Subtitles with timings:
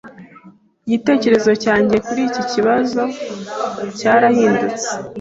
[0.85, 3.01] Igitekerezo cyanjye kuri iki kibazo
[3.97, 4.89] cyarahindutse.